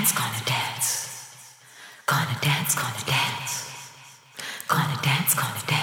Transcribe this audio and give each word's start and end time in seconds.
dance, 0.00 0.12
gonna 0.12 0.44
dance. 0.46 1.36
Gonna 2.06 2.38
dance, 2.40 2.74
gonna 2.74 3.04
dance. 3.04 3.70
Gonna 4.66 4.98
dance, 5.02 5.34
gonna 5.34 5.66
dance. 5.66 5.79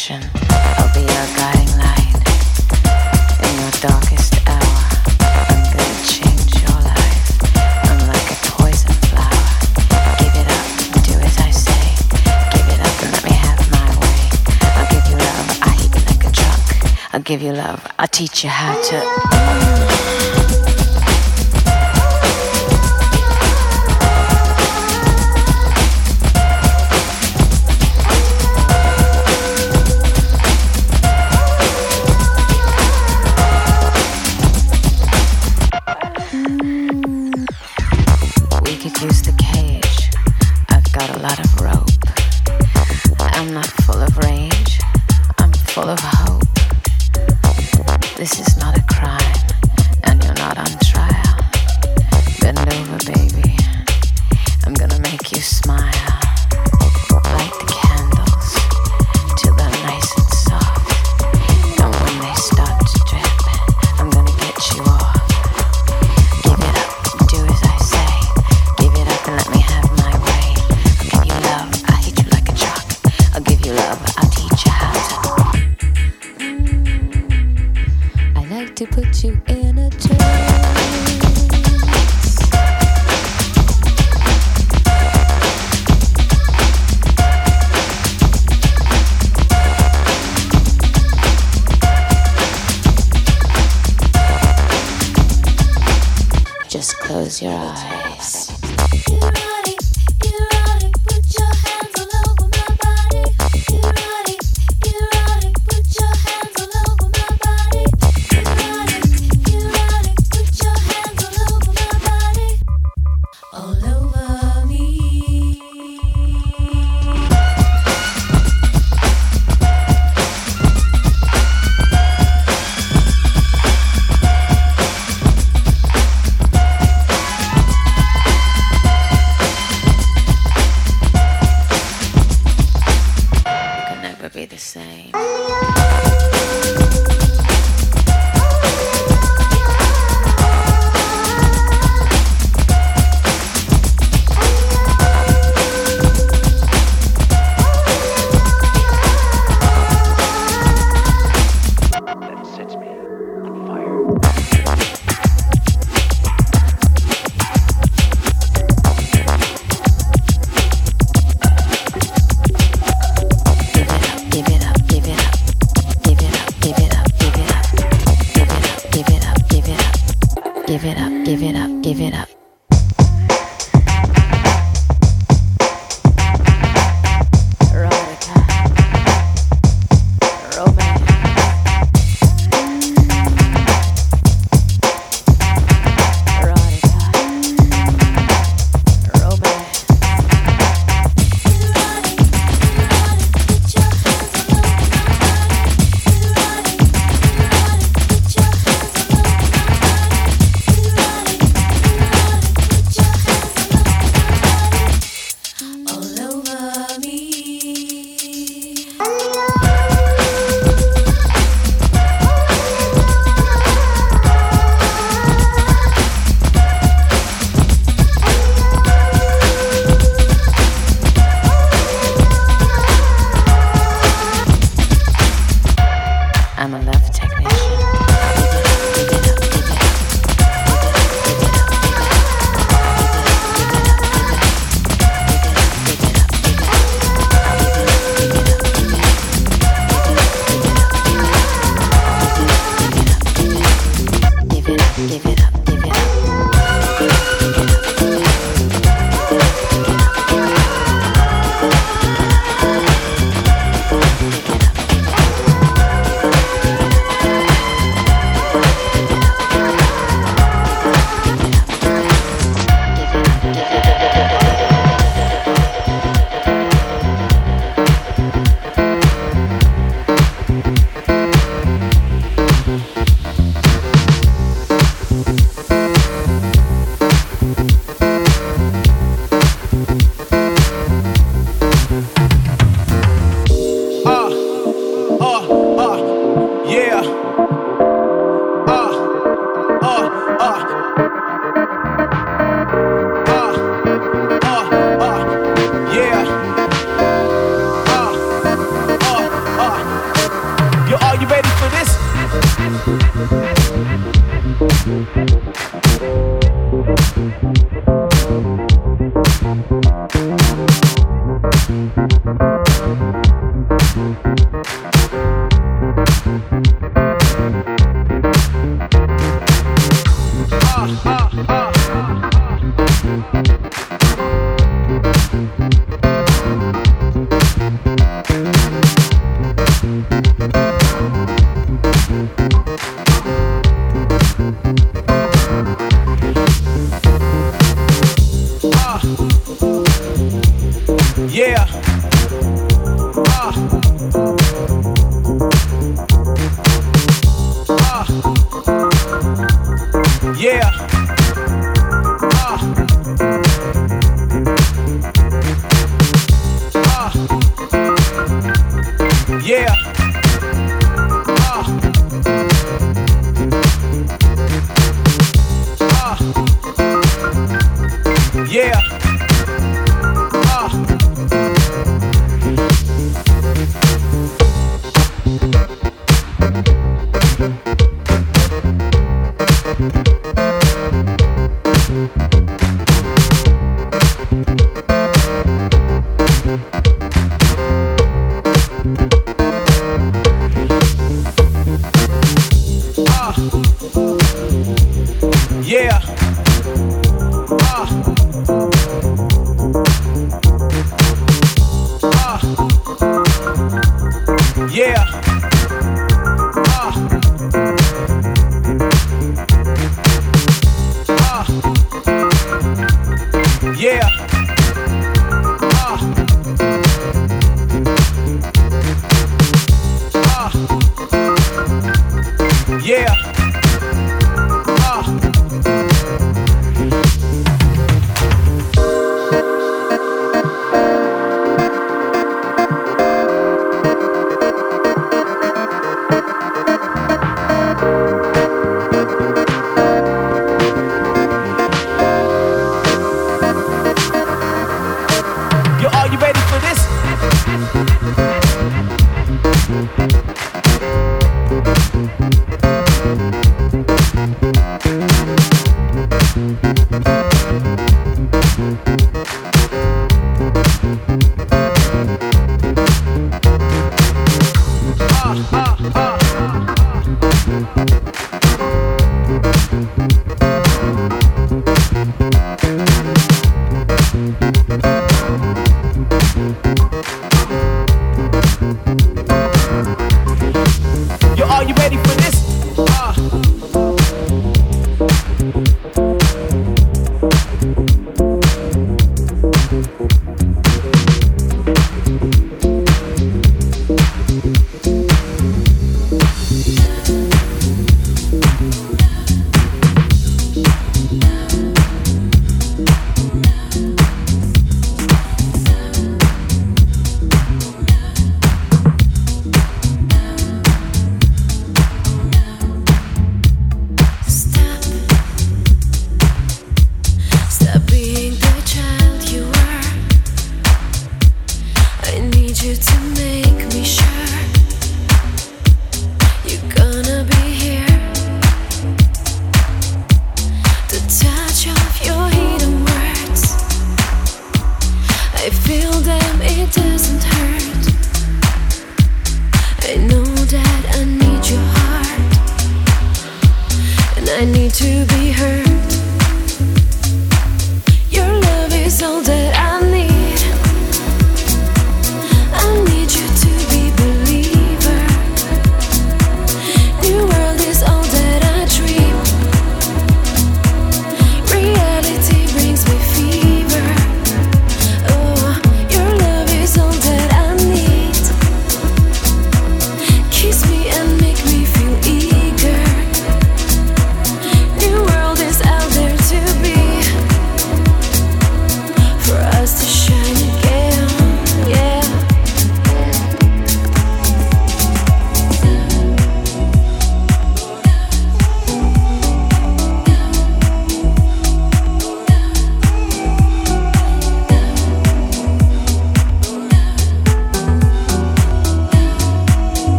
passion. 0.00 0.22
I'll 0.78 0.92
be 0.94 1.00
your 1.00 1.28
guiding 1.36 1.76
light 1.76 2.14
in 3.44 3.52
your 3.60 3.70
darkest 3.84 4.32
hour. 4.48 4.76
I'm 5.20 5.62
gonna 5.72 6.00
change 6.06 6.62
your 6.62 6.80
life. 6.80 7.28
I'm 7.84 8.00
like 8.08 8.28
a 8.32 8.38
poison 8.56 8.94
flower. 9.08 9.44
Give 10.20 10.34
it 10.40 10.48
up, 10.56 10.68
do 11.04 11.12
as 11.20 11.36
I 11.38 11.50
say. 11.50 11.84
Give 12.52 12.66
it 12.74 12.80
up 12.80 13.02
and 13.02 13.12
let 13.12 13.24
me 13.24 13.32
have 13.32 13.60
my 13.70 13.88
way. 14.00 14.20
I'll 14.76 14.90
give 14.90 15.06
you 15.10 15.16
love, 15.16 15.48
I 15.62 15.70
hit 15.80 15.92
like 16.08 16.24
a 16.24 16.32
truck. 16.32 17.14
I'll 17.14 17.20
give 17.20 17.42
you 17.42 17.52
love, 17.52 17.86
I'll 17.98 18.08
teach 18.08 18.42
you 18.44 18.50
how 18.50 18.80
to. 18.80 19.09